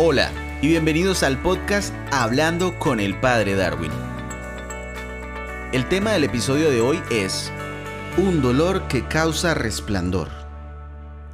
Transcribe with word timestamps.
Hola 0.00 0.30
y 0.62 0.68
bienvenidos 0.68 1.24
al 1.24 1.42
podcast 1.42 1.92
Hablando 2.12 2.78
con 2.78 3.00
el 3.00 3.18
Padre 3.18 3.56
Darwin. 3.56 3.90
El 5.72 5.88
tema 5.88 6.12
del 6.12 6.22
episodio 6.22 6.70
de 6.70 6.80
hoy 6.80 7.00
es 7.10 7.52
Un 8.16 8.40
dolor 8.40 8.86
que 8.86 9.08
causa 9.08 9.54
resplandor. 9.54 10.28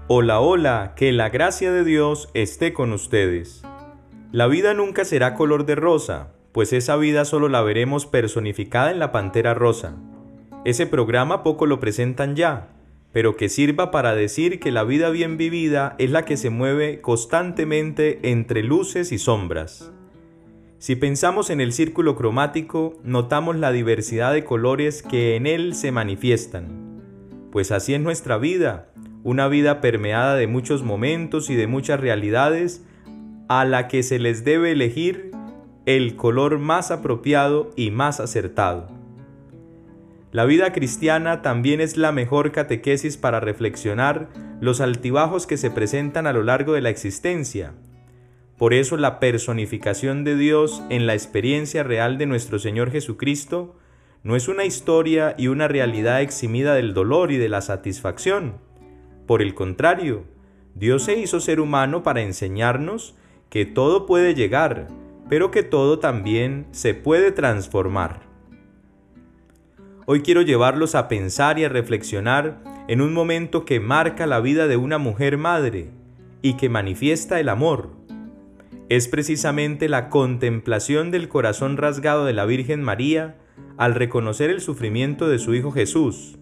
Hola, 0.09 0.41
hola, 0.41 0.95
que 0.97 1.13
la 1.13 1.29
gracia 1.29 1.73
de 1.73 1.85
Dios 1.85 2.31
esté 2.33 2.73
con 2.73 2.95
ustedes. 2.95 3.63
La 4.33 4.47
vida 4.47 4.73
nunca 4.73 5.05
será 5.05 5.35
color 5.35 5.67
de 5.67 5.75
rosa, 5.75 6.29
pues 6.53 6.73
esa 6.73 6.97
vida 6.97 7.27
solo 7.27 7.51
la 7.51 7.61
veremos 7.61 8.07
personificada 8.07 8.91
en 8.91 8.99
la 8.99 9.13
Pantera 9.13 9.53
Rosa. 9.53 9.95
Ese 10.65 10.87
programa 10.87 11.43
poco 11.43 11.67
lo 11.67 11.81
presentan 11.81 12.35
ya, 12.35 12.69
pero 13.15 13.37
que 13.37 13.49
sirva 13.49 13.93
para 13.93 14.17
decir 14.17 14.59
que 14.59 14.73
la 14.73 14.83
vida 14.83 15.09
bien 15.09 15.37
vivida 15.37 15.95
es 15.99 16.11
la 16.11 16.25
que 16.25 16.37
se 16.37 16.51
mueve 16.51 17.01
constantemente 17.01 18.19
entre 18.33 18.65
luces 18.65 19.13
y 19.13 19.19
sombras. 19.19 19.93
Si 20.79 20.97
pensamos 20.97 21.49
en 21.51 21.61
el 21.61 21.73
círculo 21.73 22.17
cromático, 22.17 22.99
notamos 23.05 23.55
la 23.55 23.71
diversidad 23.71 24.33
de 24.33 24.43
colores 24.43 25.05
que 25.05 25.37
en 25.37 25.47
él 25.47 25.77
se 25.77 25.93
manifiestan. 25.93 27.01
Pues 27.53 27.71
así 27.71 27.95
es 27.95 28.01
nuestra 28.01 28.37
vida, 28.37 28.91
una 29.23 29.47
vida 29.47 29.81
permeada 29.81 30.35
de 30.35 30.49
muchos 30.49 30.83
momentos 30.83 31.51
y 31.51 31.55
de 31.55 31.69
muchas 31.69 32.01
realidades, 32.01 32.85
a 33.49 33.65
la 33.65 33.87
que 33.87 34.03
se 34.03 34.19
les 34.19 34.45
debe 34.45 34.73
elegir 34.73 35.31
el 35.87 36.17
color 36.17 36.59
más 36.59 36.91
apropiado 36.91 37.71
y 37.77 37.93
más 37.93 38.19
acertado. 38.19 39.04
La 40.35 40.47
vida 40.47 40.73
cristiana 40.73 41.43
también 41.43 41.81
es 41.81 41.97
la 41.97 42.11
mejor 42.11 42.51
catequesis 42.51 43.17
para 43.17 43.39
reflexionar 43.39 44.31
los 44.61 44.81
altibajos 44.81 45.47
que 45.47 45.57
se 45.57 45.71
presentan 45.71 46.27
a 46.27 46.33
lo 46.33 46.43
largo 46.43 46.73
de 46.73 46.81
la 46.81 46.91
existencia. 46.91 47.75
Por 48.59 48.75
eso 48.75 48.97
la 48.97 49.21
personificación 49.21 50.25
de 50.25 50.35
Dios 50.35 50.83
en 50.91 51.07
la 51.07 51.15
experiencia 51.15 51.85
real 51.85 52.19
de 52.19 52.27
nuestro 52.27 52.59
Señor 52.59 52.91
Jesucristo 52.91 53.77
no 54.25 54.35
es 54.35 54.49
una 54.49 54.65
historia 54.65 55.37
y 55.39 55.47
una 55.47 55.69
realidad 55.69 56.21
eximida 56.21 56.75
del 56.75 56.95
dolor 56.95 57.31
y 57.31 57.37
de 57.37 57.49
la 57.49 57.61
satisfacción. 57.61 58.55
Por 59.29 59.41
el 59.41 59.55
contrario, 59.55 60.25
Dios 60.75 61.05
se 61.05 61.17
hizo 61.17 61.39
ser 61.39 61.61
humano 61.61 62.03
para 62.03 62.23
enseñarnos 62.23 63.15
que 63.51 63.67
todo 63.67 64.05
puede 64.05 64.35
llegar, 64.35 64.89
pero 65.29 65.53
que 65.53 65.63
todo 65.63 66.01
también 66.01 66.67
se 66.73 66.93
puede 66.93 67.31
transformar. 67.31 68.34
Hoy 70.07 70.21
quiero 70.21 70.43
llevarlos 70.43 70.95
a 70.95 71.09
pensar 71.09 71.59
y 71.59 71.65
a 71.65 71.71
reflexionar 71.71 72.63
en 72.89 73.01
un 73.01 73.15
momento 73.15 73.65
que 73.65 73.81
marca 73.81 74.27
la 74.27 74.41
vida 74.41 74.67
de 74.67 74.77
una 74.77 74.99
mujer 74.99 75.39
madre 75.39 75.89
y 76.43 76.55
que 76.55 76.69
manifiesta 76.69 77.41
el 77.41 77.49
amor. 77.49 77.93
Es 78.91 79.09
precisamente 79.09 79.89
la 79.89 80.11
contemplación 80.11 81.11
del 81.11 81.29
corazón 81.29 81.79
rasgado 81.79 82.27
de 82.27 82.35
la 82.35 82.45
Virgen 82.45 82.83
María 82.83 83.37
al 83.79 83.95
reconocer 83.95 84.51
el 84.51 84.61
sufrimiento 84.61 85.27
de 85.27 85.39
su 85.39 85.55
Hijo 85.55 85.73
Jesús. 85.73 86.37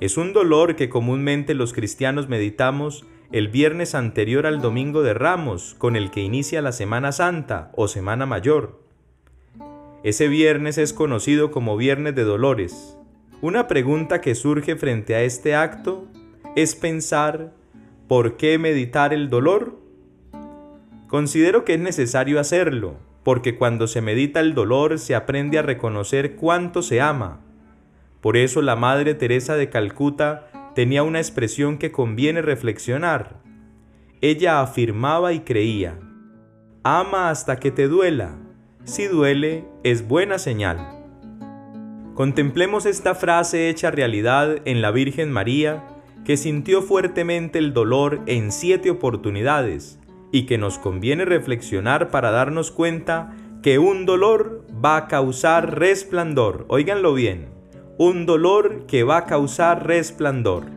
Es 0.00 0.16
un 0.16 0.32
dolor 0.32 0.76
que 0.76 0.88
comúnmente 0.88 1.54
los 1.54 1.72
cristianos 1.72 2.28
meditamos 2.28 3.04
el 3.32 3.48
viernes 3.48 3.96
anterior 3.96 4.46
al 4.46 4.60
Domingo 4.60 5.02
de 5.02 5.12
Ramos, 5.12 5.74
con 5.76 5.96
el 5.96 6.12
que 6.12 6.20
inicia 6.20 6.62
la 6.62 6.70
Semana 6.70 7.10
Santa 7.10 7.72
o 7.74 7.88
Semana 7.88 8.26
Mayor. 8.26 8.85
Ese 10.06 10.28
viernes 10.28 10.78
es 10.78 10.92
conocido 10.92 11.50
como 11.50 11.76
Viernes 11.76 12.14
de 12.14 12.22
Dolores. 12.22 12.96
Una 13.40 13.66
pregunta 13.66 14.20
que 14.20 14.36
surge 14.36 14.76
frente 14.76 15.16
a 15.16 15.22
este 15.22 15.56
acto 15.56 16.06
es 16.54 16.76
pensar, 16.76 17.52
¿por 18.06 18.36
qué 18.36 18.56
meditar 18.56 19.12
el 19.12 19.30
dolor? 19.30 19.80
Considero 21.08 21.64
que 21.64 21.74
es 21.74 21.80
necesario 21.80 22.38
hacerlo, 22.38 22.98
porque 23.24 23.56
cuando 23.56 23.88
se 23.88 24.00
medita 24.00 24.38
el 24.38 24.54
dolor 24.54 25.00
se 25.00 25.16
aprende 25.16 25.58
a 25.58 25.62
reconocer 25.62 26.36
cuánto 26.36 26.82
se 26.82 27.00
ama. 27.00 27.40
Por 28.20 28.36
eso 28.36 28.62
la 28.62 28.76
Madre 28.76 29.14
Teresa 29.14 29.56
de 29.56 29.70
Calcuta 29.70 30.70
tenía 30.76 31.02
una 31.02 31.18
expresión 31.18 31.78
que 31.78 31.90
conviene 31.90 32.42
reflexionar. 32.42 33.40
Ella 34.20 34.60
afirmaba 34.60 35.32
y 35.32 35.40
creía, 35.40 35.98
ama 36.84 37.28
hasta 37.28 37.56
que 37.56 37.72
te 37.72 37.88
duela, 37.88 38.36
si 38.86 39.06
duele, 39.06 39.64
es 39.82 40.06
buena 40.06 40.38
señal. 40.38 40.78
Contemplemos 42.14 42.86
esta 42.86 43.14
frase 43.14 43.68
hecha 43.68 43.90
realidad 43.90 44.58
en 44.64 44.80
la 44.80 44.92
Virgen 44.92 45.32
María, 45.32 45.84
que 46.24 46.36
sintió 46.36 46.82
fuertemente 46.82 47.58
el 47.58 47.74
dolor 47.74 48.20
en 48.26 48.52
siete 48.52 48.90
oportunidades 48.90 49.98
y 50.32 50.46
que 50.46 50.56
nos 50.56 50.78
conviene 50.78 51.24
reflexionar 51.24 52.10
para 52.10 52.30
darnos 52.30 52.70
cuenta 52.70 53.34
que 53.62 53.78
un 53.78 54.06
dolor 54.06 54.64
va 54.84 54.96
a 54.96 55.08
causar 55.08 55.78
resplandor. 55.78 56.64
Óiganlo 56.68 57.12
bien, 57.12 57.48
un 57.98 58.24
dolor 58.24 58.86
que 58.86 59.02
va 59.02 59.18
a 59.18 59.26
causar 59.26 59.86
resplandor. 59.86 60.75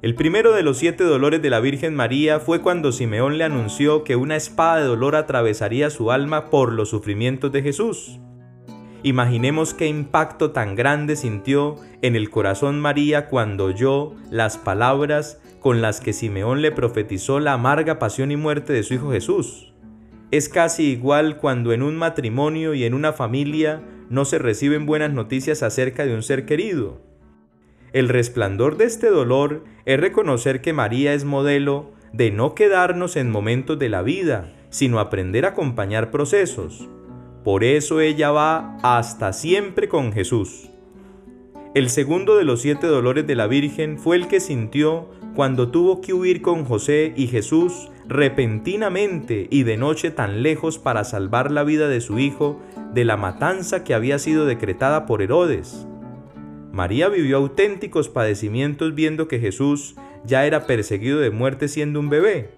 El 0.00 0.14
primero 0.14 0.52
de 0.52 0.62
los 0.62 0.78
siete 0.78 1.02
dolores 1.02 1.42
de 1.42 1.50
la 1.50 1.58
Virgen 1.58 1.96
María 1.96 2.38
fue 2.38 2.60
cuando 2.60 2.92
Simeón 2.92 3.36
le 3.36 3.42
anunció 3.42 4.04
que 4.04 4.14
una 4.14 4.36
espada 4.36 4.76
de 4.76 4.84
dolor 4.86 5.16
atravesaría 5.16 5.90
su 5.90 6.12
alma 6.12 6.50
por 6.50 6.72
los 6.72 6.90
sufrimientos 6.90 7.50
de 7.50 7.62
Jesús. 7.62 8.20
Imaginemos 9.02 9.74
qué 9.74 9.88
impacto 9.88 10.52
tan 10.52 10.76
grande 10.76 11.16
sintió 11.16 11.76
en 12.00 12.14
el 12.14 12.30
corazón 12.30 12.78
María 12.78 13.26
cuando 13.26 13.64
oyó 13.64 14.12
las 14.30 14.56
palabras 14.56 15.40
con 15.58 15.82
las 15.82 16.00
que 16.00 16.12
Simeón 16.12 16.62
le 16.62 16.70
profetizó 16.70 17.40
la 17.40 17.54
amarga 17.54 17.98
pasión 17.98 18.30
y 18.30 18.36
muerte 18.36 18.72
de 18.72 18.84
su 18.84 18.94
Hijo 18.94 19.10
Jesús. 19.10 19.74
Es 20.30 20.48
casi 20.48 20.92
igual 20.92 21.38
cuando 21.38 21.72
en 21.72 21.82
un 21.82 21.96
matrimonio 21.96 22.72
y 22.74 22.84
en 22.84 22.94
una 22.94 23.12
familia 23.12 23.82
no 24.10 24.24
se 24.24 24.38
reciben 24.38 24.86
buenas 24.86 25.12
noticias 25.12 25.64
acerca 25.64 26.06
de 26.06 26.14
un 26.14 26.22
ser 26.22 26.46
querido. 26.46 27.07
El 27.92 28.08
resplandor 28.08 28.76
de 28.76 28.84
este 28.84 29.08
dolor 29.08 29.64
es 29.86 29.98
reconocer 29.98 30.60
que 30.60 30.72
María 30.72 31.14
es 31.14 31.24
modelo 31.24 31.92
de 32.12 32.30
no 32.30 32.54
quedarnos 32.54 33.16
en 33.16 33.30
momentos 33.30 33.78
de 33.78 33.88
la 33.88 34.02
vida, 34.02 34.52
sino 34.70 35.00
aprender 35.00 35.44
a 35.44 35.50
acompañar 35.50 36.10
procesos. 36.10 36.88
Por 37.44 37.64
eso 37.64 38.00
ella 38.00 38.30
va 38.30 38.76
hasta 38.82 39.32
siempre 39.32 39.88
con 39.88 40.12
Jesús. 40.12 40.68
El 41.74 41.88
segundo 41.88 42.36
de 42.36 42.44
los 42.44 42.60
siete 42.60 42.86
dolores 42.86 43.26
de 43.26 43.36
la 43.36 43.46
Virgen 43.46 43.98
fue 43.98 44.16
el 44.16 44.28
que 44.28 44.40
sintió 44.40 45.08
cuando 45.34 45.70
tuvo 45.70 46.00
que 46.00 46.12
huir 46.12 46.42
con 46.42 46.64
José 46.64 47.12
y 47.16 47.28
Jesús 47.28 47.90
repentinamente 48.06 49.46
y 49.50 49.62
de 49.62 49.76
noche 49.76 50.10
tan 50.10 50.42
lejos 50.42 50.78
para 50.78 51.04
salvar 51.04 51.50
la 51.50 51.62
vida 51.62 51.88
de 51.88 52.00
su 52.00 52.18
hijo 52.18 52.60
de 52.92 53.04
la 53.04 53.16
matanza 53.16 53.84
que 53.84 53.94
había 53.94 54.18
sido 54.18 54.46
decretada 54.46 55.06
por 55.06 55.22
Herodes. 55.22 55.86
María 56.72 57.08
vivió 57.08 57.38
auténticos 57.38 58.08
padecimientos 58.08 58.94
viendo 58.94 59.28
que 59.28 59.38
Jesús 59.38 59.96
ya 60.24 60.46
era 60.46 60.66
perseguido 60.66 61.18
de 61.18 61.30
muerte 61.30 61.68
siendo 61.68 62.00
un 62.00 62.10
bebé. 62.10 62.50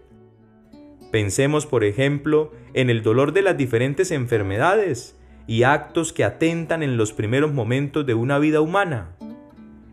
Pensemos, 1.11 1.67
por 1.67 1.85
ejemplo, 1.85 2.53
en 2.75 2.91
el 2.91 3.03
dolor 3.03 3.33
de 3.33 3.43
las 3.43 3.57
diferentes 3.57 4.11
enfermedades 4.11 5.17
y 5.47 5.65
actos 5.65 6.13
que 6.13 6.25
atentan 6.25 6.83
en 6.83 6.97
los 6.97 7.13
primeros 7.13 7.53
momentos 7.53 8.07
de 8.07 8.15
una 8.15 8.39
vida 8.39 8.61
humana. 8.61 9.17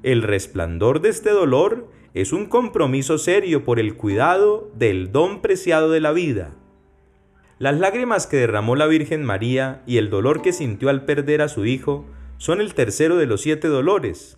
El 0.03 0.22
resplandor 0.22 1.01
de 1.01 1.09
este 1.09 1.31
dolor 1.31 1.89
es 2.13 2.33
un 2.33 2.45
compromiso 2.45 3.17
serio 3.17 3.63
por 3.63 3.79
el 3.79 3.95
cuidado 3.95 4.72
del 4.75 5.11
don 5.11 5.41
preciado 5.41 5.89
de 5.89 6.00
la 6.00 6.11
vida. 6.11 6.51
Las 7.59 7.79
lágrimas 7.79 8.27
que 8.27 8.38
derramó 8.38 8.75
la 8.75 8.85
Virgen 8.85 9.23
María 9.23 9.81
y 9.88 9.97
el 9.97 10.11
dolor 10.11 10.44
que 10.44 10.53
sintió 10.53 10.89
al 10.89 11.06
perder 11.06 11.41
a 11.41 11.50
su 11.50 11.66
hijo 11.66 12.06
son 12.38 12.62
el 12.62 12.74
tercero 12.74 13.18
de 13.18 13.25
los 13.25 13.42
siete 13.42 13.68
dolores. 13.68 14.38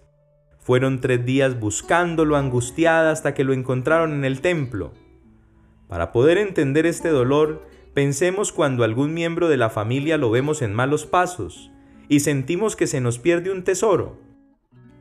Fueron 0.59 1.01
tres 1.01 1.25
días 1.25 1.59
buscándolo 1.59 2.35
angustiada 2.35 3.11
hasta 3.11 3.33
que 3.33 3.43
lo 3.43 3.53
encontraron 3.53 4.13
en 4.13 4.25
el 4.25 4.41
templo. 4.41 4.93
Para 5.87 6.11
poder 6.11 6.37
entender 6.37 6.85
este 6.85 7.09
dolor, 7.09 7.65
pensemos 7.93 8.51
cuando 8.51 8.83
algún 8.83 9.13
miembro 9.13 9.49
de 9.49 9.57
la 9.57 9.69
familia 9.69 10.17
lo 10.17 10.29
vemos 10.29 10.61
en 10.61 10.73
malos 10.73 11.05
pasos 11.05 11.71
y 12.07 12.21
sentimos 12.21 12.75
que 12.75 12.87
se 12.87 13.01
nos 13.01 13.19
pierde 13.19 13.51
un 13.51 13.63
tesoro. 13.63 14.19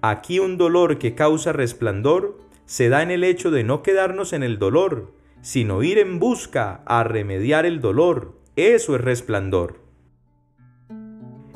Aquí 0.00 0.38
un 0.38 0.56
dolor 0.58 0.98
que 0.98 1.14
causa 1.14 1.52
resplandor 1.52 2.38
se 2.66 2.88
da 2.88 3.02
en 3.02 3.10
el 3.10 3.24
hecho 3.24 3.50
de 3.50 3.64
no 3.64 3.82
quedarnos 3.82 4.32
en 4.32 4.42
el 4.42 4.58
dolor, 4.58 5.12
sino 5.40 5.82
ir 5.82 5.98
en 5.98 6.18
busca 6.18 6.82
a 6.86 7.04
remediar 7.04 7.66
el 7.66 7.80
dolor. 7.80 8.38
Eso 8.56 8.96
es 8.96 9.00
resplandor. 9.00 9.87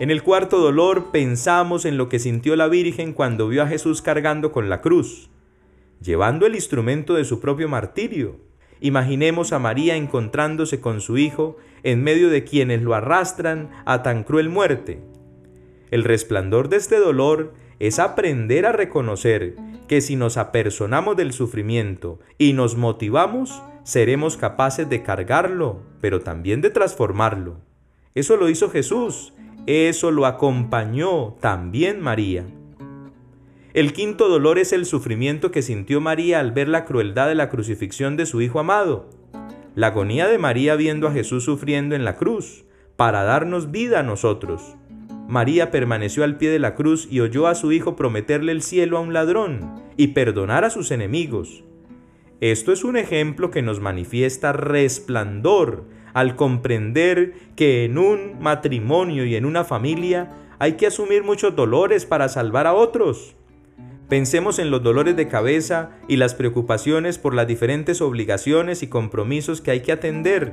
En 0.03 0.11
el 0.11 0.25
cuarto 0.25 0.59
dolor 0.59 1.13
pensamos 1.13 1.85
en 1.85 1.97
lo 1.97 2.09
que 2.09 2.19
sintió 2.19 2.57
la 2.57 2.67
Virgen 2.67 3.13
cuando 3.13 3.47
vio 3.47 3.63
a 3.63 3.69
Jesús 3.69 4.03
cargando 4.03 4.51
con 4.51 4.69
la 4.69 4.81
cruz, 4.81 5.31
llevando 6.01 6.45
el 6.45 6.57
instrumento 6.57 7.15
de 7.15 7.25
su 7.25 7.39
propio 7.39 7.69
martirio. 7.69 8.35
Imaginemos 8.81 9.53
a 9.53 9.61
María 9.61 9.95
encontrándose 9.95 10.81
con 10.81 11.01
su 11.01 11.19
Hijo 11.19 11.57
en 11.85 12.03
medio 12.03 12.31
de 12.31 12.43
quienes 12.43 12.83
lo 12.83 12.95
arrastran 12.95 13.71
a 13.85 14.03
tan 14.03 14.25
cruel 14.25 14.49
muerte. 14.49 14.99
El 15.93 16.03
resplandor 16.03 16.69
de 16.69 16.79
este 16.79 16.99
dolor 16.99 17.55
es 17.79 18.01
aprender 18.01 18.67
a 18.67 18.73
reconocer 18.73 19.55
que 19.87 20.01
si 20.01 20.17
nos 20.17 20.37
apersonamos 20.37 21.17
del 21.17 21.33
sufrimiento 21.33 22.19
y 22.39 22.55
nos 22.55 22.77
motivamos, 22.77 23.63
seremos 23.85 24.37
capaces 24.37 24.89
de 24.89 25.05
cargarlo, 25.05 25.79
pero 26.01 26.23
también 26.23 26.61
de 26.61 26.71
transformarlo. 26.71 27.61
Eso 28.17 28.37
lo 28.37 28.49
hizo 28.49 28.69
Jesús, 28.69 29.33
eso 29.67 30.11
lo 30.11 30.27
acompañó 30.27 31.37
también 31.41 32.01
María. 32.01 32.45
El 33.75 33.93
quinto 33.93 34.29
dolor 34.29 34.59
es 34.59 34.73
el 34.73 34.85
sufrimiento 34.85 35.51
que 35.51 35.63
sintió 35.63 36.01
María 36.01 36.41
al 36.41 36.53
ver 36.53 36.69
la 36.69 36.85
crueldad 36.85 37.29
de 37.29 37.35
la 37.35 37.49
crucifixión 37.49 38.17
de 38.17 38.27
su 38.27 38.43
Hijo 38.43 38.61
amado. 38.61 39.09
La 39.75 39.89
agonía 39.89 40.29
de 40.29 40.39
María 40.39 40.77
viendo 40.77 41.09
a 41.09 41.13
Jesús 41.13 41.45
sufriendo 41.45 41.95
en 41.95 42.05
la 42.05 42.17
cruz, 42.17 42.65
para 42.97 43.23
darnos 43.23 43.71
vida 43.71 44.01
a 44.01 44.03
nosotros. 44.03 44.77
María 45.29 45.71
permaneció 45.71 46.25
al 46.25 46.37
pie 46.37 46.51
de 46.51 46.59
la 46.59 46.75
cruz 46.75 47.09
y 47.11 47.21
oyó 47.21 47.47
a 47.47 47.55
su 47.55 47.73
Hijo 47.73 47.97
prometerle 47.97 48.53
el 48.53 48.61
cielo 48.61 48.99
a 48.99 49.01
un 49.01 49.15
ladrón 49.15 49.81
y 49.97 50.09
perdonar 50.09 50.65
a 50.65 50.71
sus 50.71 50.91
enemigos. 50.91 51.65
Esto 52.43 52.73
es 52.73 52.85
un 52.85 52.97
ejemplo 52.97 53.51
que 53.51 53.63
nos 53.63 53.81
manifiesta 53.81 54.53
resplandor 54.53 55.85
al 56.15 56.37
comprender 56.37 57.35
que 57.57 57.85
en 57.85 57.99
un 57.99 58.39
matrimonio 58.41 59.25
y 59.25 59.37
en 59.37 59.45
una 59.45 59.65
familia 59.65 60.33
hay 60.59 60.75
que 60.75 60.87
asumir 60.87 61.25
muchos 61.25 61.57
dolores 61.57 62.07
para 62.07 62.29
salvar 62.29 62.67
a 62.67 62.75
otros. 62.75 63.35
Pensemos 64.09 64.59
en 64.59 64.71
los 64.71 64.83
dolores 64.83 65.17
de 65.17 65.27
cabeza 65.27 65.91
y 66.07 66.17
las 66.17 66.35
preocupaciones 66.35 67.19
por 67.19 67.35
las 67.35 67.47
diferentes 67.47 68.01
obligaciones 68.01 68.83
y 68.83 68.89
compromisos 68.89 69.61
que 69.61 69.71
hay 69.71 69.81
que 69.81 69.93
atender, 69.93 70.53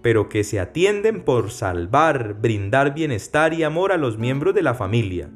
pero 0.00 0.28
que 0.28 0.42
se 0.42 0.58
atienden 0.58 1.22
por 1.22 1.50
salvar, 1.50 2.34
brindar 2.40 2.94
bienestar 2.94 3.52
y 3.52 3.62
amor 3.62 3.92
a 3.92 3.96
los 3.96 4.18
miembros 4.18 4.54
de 4.54 4.62
la 4.62 4.74
familia. 4.74 5.28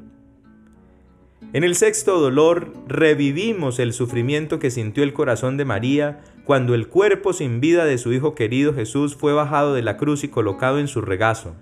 En 1.53 1.63
el 1.63 1.75
sexto 1.75 2.19
dolor 2.19 2.73
revivimos 2.87 3.79
el 3.79 3.93
sufrimiento 3.93 4.59
que 4.59 4.69
sintió 4.69 5.03
el 5.03 5.13
corazón 5.13 5.57
de 5.57 5.65
María 5.65 6.19
cuando 6.45 6.73
el 6.75 6.87
cuerpo 6.87 7.33
sin 7.33 7.59
vida 7.59 7.85
de 7.85 7.97
su 7.97 8.13
Hijo 8.13 8.35
querido 8.35 8.73
Jesús 8.73 9.15
fue 9.15 9.33
bajado 9.33 9.73
de 9.73 9.81
la 9.81 9.97
cruz 9.97 10.23
y 10.23 10.27
colocado 10.27 10.79
en 10.79 10.87
su 10.87 11.01
regazo. 11.01 11.55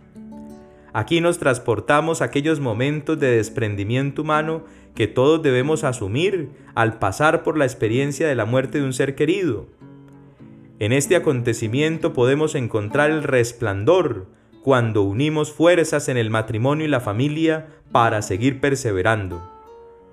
Aquí 0.94 1.21
nos 1.21 1.38
transportamos 1.38 2.21
a 2.21 2.25
aquellos 2.25 2.59
momentos 2.59 3.19
de 3.19 3.35
desprendimiento 3.35 4.24
humano 4.24 4.63
que 4.95 5.07
todos 5.07 5.44
debemos 5.44 5.83
asumir 5.83 6.50
al 6.74 6.97
pasar 6.97 7.44
por 7.44 7.57
la 7.57 7.65
experiencia 7.65 8.27
de 8.27 8.33
la 8.33 8.45
muerte 8.45 8.79
de 8.79 8.85
un 8.85 8.94
ser 8.94 9.13
querido. 9.13 9.68
En 10.80 10.91
este 10.91 11.15
acontecimiento 11.15 12.13
podemos 12.13 12.56
encontrar 12.56 13.12
el 13.12 13.23
resplandor 13.23 14.25
cuando 14.63 15.03
unimos 15.03 15.51
fuerzas 15.51 16.09
en 16.09 16.18
el 16.18 16.30
matrimonio 16.30 16.85
y 16.85 16.89
la 16.89 17.00
familia 17.00 17.68
para 17.91 18.21
seguir 18.21 18.59
perseverando, 18.59 19.41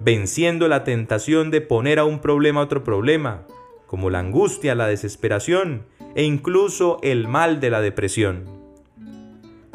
venciendo 0.01 0.69
la 0.69 0.85
tentación 0.85 1.51
de 1.51 1.61
poner 1.61 1.99
a 1.99 2.05
un 2.05 2.19
problema 2.19 2.61
otro 2.61 2.85
problema, 2.85 3.47
como 3.95 4.11
la 4.11 4.19
angustia, 4.19 4.75
la 4.75 4.89
desesperación 4.89 5.85
e 6.17 6.25
incluso 6.25 6.99
el 7.05 7.29
mal 7.29 7.61
de 7.61 7.71
la 7.71 7.81
depresión. 7.81 8.43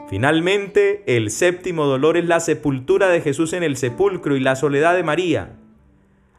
Finalmente, 0.09 1.03
el 1.07 1.31
séptimo 1.31 1.85
dolor 1.85 2.17
es 2.17 2.25
la 2.25 2.41
sepultura 2.41 3.07
de 3.07 3.21
Jesús 3.21 3.53
en 3.53 3.63
el 3.63 3.77
sepulcro 3.77 4.35
y 4.35 4.41
la 4.41 4.57
soledad 4.57 4.93
de 4.93 5.03
María. 5.03 5.53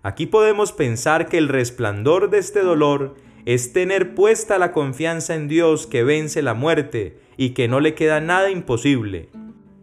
Aquí 0.03 0.27
podemos 0.27 0.73
pensar 0.73 1.27
que 1.31 1.39
el 1.39 1.49
resplandor 1.49 2.29
de 2.29 2.37
este 2.37 2.61
dolor 2.61 3.17
es 3.47 3.73
tener 3.73 4.15
puesta 4.15 4.59
la 4.59 4.73
confianza 4.73 5.35
en 5.35 5.49
Dios 5.49 5.87
que 5.87 6.05
vence 6.05 6.43
la 6.43 6.53
muerte 6.53 7.19
y 7.39 7.55
que 7.55 7.67
no 7.67 7.81
le 7.81 7.95
queda 7.95 8.21
nada 8.21 8.51
imposible. 8.51 9.31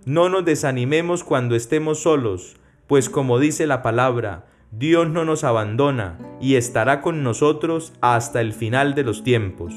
No 0.05 0.29
nos 0.29 0.45
desanimemos 0.45 1.23
cuando 1.23 1.55
estemos 1.55 2.03
solos, 2.03 2.57
pues 2.85 3.09
como 3.09 3.39
dice 3.39 3.65
la 3.65 3.81
palabra, 3.81 4.45
Dios 4.71 5.09
no 5.09 5.23
nos 5.23 5.45
abandona 5.45 6.19
y 6.41 6.55
estará 6.55 7.01
con 7.01 7.23
nosotros 7.23 7.93
hasta 8.01 8.41
el 8.41 8.51
final 8.51 8.95
de 8.95 9.03
los 9.03 9.23
tiempos. 9.23 9.73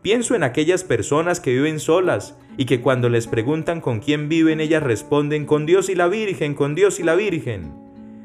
Pienso 0.00 0.34
en 0.34 0.42
aquellas 0.42 0.84
personas 0.84 1.38
que 1.38 1.52
viven 1.52 1.78
solas 1.78 2.38
y 2.56 2.64
que 2.64 2.80
cuando 2.80 3.10
les 3.10 3.26
preguntan 3.26 3.82
con 3.82 4.00
quién 4.00 4.30
viven 4.30 4.60
ellas 4.60 4.82
responden 4.82 5.44
con 5.44 5.66
Dios 5.66 5.90
y 5.90 5.94
la 5.94 6.08
Virgen, 6.08 6.54
con 6.54 6.74
Dios 6.74 6.98
y 6.98 7.02
la 7.02 7.14
Virgen. 7.14 7.74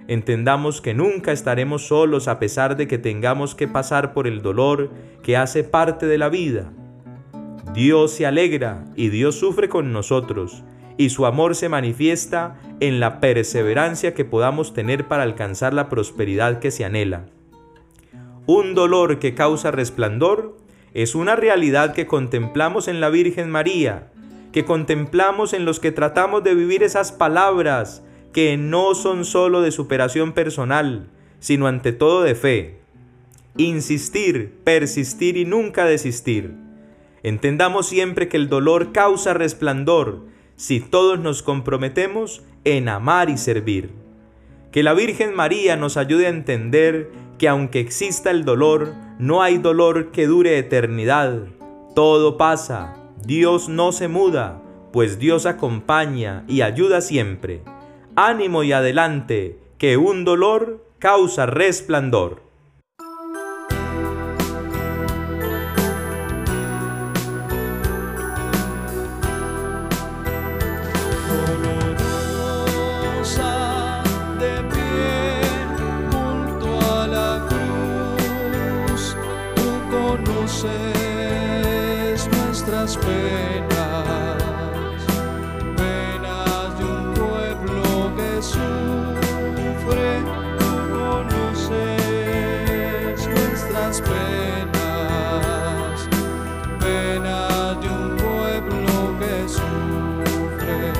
Entendamos 0.07 0.79
que 0.79 0.93
nunca 0.93 1.33
estaremos 1.33 1.87
solos 1.87 2.29
a 2.29 2.39
pesar 2.39 2.77
de 2.77 2.87
que 2.87 2.97
tengamos 2.97 3.53
que 3.53 3.67
pasar 3.67 4.13
por 4.13 4.27
el 4.27 4.41
dolor 4.41 4.91
que 5.23 5.35
hace 5.35 5.65
parte 5.65 6.05
de 6.05 6.17
la 6.17 6.29
vida. 6.29 6.71
Dios 7.73 8.11
se 8.11 8.25
alegra 8.25 8.85
y 8.95 9.09
Dios 9.09 9.35
sufre 9.35 9.67
con 9.67 9.91
nosotros 9.91 10.63
y 10.97 11.09
su 11.09 11.25
amor 11.25 11.55
se 11.55 11.69
manifiesta 11.69 12.59
en 12.79 12.99
la 12.99 13.19
perseverancia 13.19 14.13
que 14.13 14.25
podamos 14.25 14.73
tener 14.73 15.07
para 15.07 15.23
alcanzar 15.23 15.73
la 15.73 15.89
prosperidad 15.89 16.59
que 16.59 16.71
se 16.71 16.85
anhela. 16.85 17.25
Un 18.45 18.75
dolor 18.75 19.19
que 19.19 19.35
causa 19.35 19.71
resplandor 19.71 20.57
es 20.93 21.15
una 21.15 21.35
realidad 21.35 21.93
que 21.93 22.07
contemplamos 22.07 22.87
en 22.87 22.99
la 22.99 23.09
Virgen 23.09 23.49
María, 23.49 24.11
que 24.51 24.65
contemplamos 24.65 25.53
en 25.53 25.65
los 25.65 25.79
que 25.79 25.91
tratamos 25.91 26.43
de 26.43 26.53
vivir 26.53 26.83
esas 26.83 27.11
palabras 27.11 28.03
que 28.33 28.57
no 28.57 28.93
son 28.95 29.25
sólo 29.25 29.61
de 29.61 29.71
superación 29.71 30.33
personal, 30.33 31.07
sino 31.39 31.67
ante 31.67 31.93
todo 31.93 32.23
de 32.23 32.35
fe. 32.35 32.79
Insistir, 33.57 34.59
persistir 34.63 35.37
y 35.37 35.45
nunca 35.45 35.85
desistir. 35.85 36.53
Entendamos 37.23 37.87
siempre 37.87 38.27
que 38.27 38.37
el 38.37 38.49
dolor 38.49 38.91
causa 38.91 39.33
resplandor 39.33 40.32
si 40.63 40.79
todos 40.79 41.19
nos 41.19 41.43
comprometemos 41.43 42.41
en 42.63 42.87
amar 42.87 43.29
y 43.29 43.37
servir. 43.37 43.91
Que 44.71 44.81
la 44.81 44.93
Virgen 44.93 45.35
María 45.35 45.75
nos 45.75 45.97
ayude 45.97 46.27
a 46.27 46.29
entender 46.29 47.11
que 47.37 47.49
aunque 47.49 47.81
exista 47.81 48.31
el 48.31 48.45
dolor, 48.45 48.93
no 49.19 49.41
hay 49.41 49.57
dolor 49.57 50.11
que 50.11 50.25
dure 50.25 50.57
eternidad. 50.57 51.47
Todo 51.95 52.37
pasa, 52.37 52.95
Dios 53.25 53.67
no 53.67 53.91
se 53.91 54.07
muda, 54.07 54.61
pues 54.93 55.19
Dios 55.19 55.45
acompaña 55.45 56.45
y 56.47 56.61
ayuda 56.61 57.01
siempre. 57.01 57.61
Ánimo 58.15 58.63
y 58.63 58.71
adelante, 58.71 59.59
que 59.77 59.97
un 59.97 60.23
dolor 60.23 60.87
causa 60.97 61.45
resplandor. 61.45 62.42
conoces 80.63 82.27
nuestras 82.29 82.97
penas, 82.97 84.37
penas 85.75 86.77
de 86.77 86.83
un 86.85 87.13
pueblo 87.13 88.15
que 88.15 88.41
sufre, 88.41 90.21
tú 90.59 90.71
conoces 90.93 91.67
nuestras 93.27 94.01
penas, 94.01 94.87
penas 96.79 97.81
de 97.81 97.87
un 97.89 98.15
pueblo 98.17 98.93
que 99.19 99.35
sufre, 99.49 100.93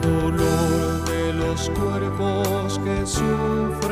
dolor 0.00 1.04
de 1.04 1.22
los 1.34 1.60
cuerpos 1.70 2.80
que 2.82 3.06
sufren 3.06 3.91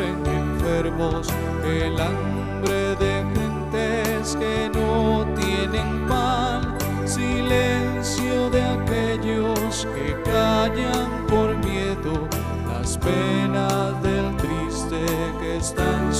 el 0.87 2.01
hambre 2.01 2.97
de 2.97 3.23
gentes 3.35 4.35
que 4.37 4.71
no 4.73 5.27
tienen 5.35 6.09
pan, 6.09 6.75
silencio 7.05 8.49
de 8.49 8.63
aquellos 8.63 9.87
que 9.95 10.17
callan 10.23 11.27
por 11.29 11.55
miedo, 11.59 12.27
las 12.67 12.97
penas 12.97 14.03
del 14.03 14.35
triste 14.39 15.05
que 15.41 15.59
está 15.59 15.85
en 16.03 16.15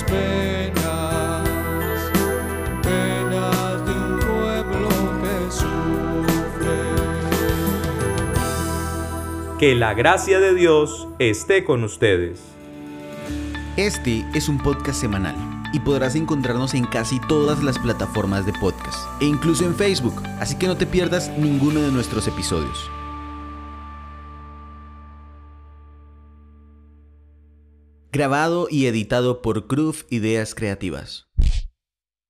penas 0.00 1.44
de 3.84 3.92
un 3.92 4.18
pueblo 4.20 4.88
que 5.20 5.50
sufre. 5.50 6.80
Que 9.58 9.74
la 9.74 9.92
gracia 9.92 10.40
de 10.40 10.54
Dios 10.54 11.08
esté 11.18 11.64
con 11.64 11.84
ustedes. 11.84 12.40
Este 13.76 14.24
es 14.34 14.48
un 14.48 14.56
podcast 14.58 14.98
semanal 14.98 15.36
y 15.74 15.80
podrás 15.80 16.14
encontrarnos 16.14 16.72
en 16.72 16.84
casi 16.86 17.20
todas 17.20 17.62
las 17.62 17.78
plataformas 17.78 18.46
de 18.46 18.54
podcast 18.54 18.98
e 19.20 19.26
incluso 19.26 19.66
en 19.66 19.74
Facebook, 19.74 20.22
así 20.40 20.56
que 20.56 20.68
no 20.68 20.76
te 20.76 20.86
pierdas 20.86 21.30
ninguno 21.38 21.80
de 21.80 21.90
nuestros 21.90 22.26
episodios. 22.28 22.90
Grabado 28.14 28.66
y 28.70 28.84
editado 28.84 29.40
por 29.40 29.66
Cruz 29.66 30.04
Ideas 30.10 30.54
Creativas. 30.54 31.28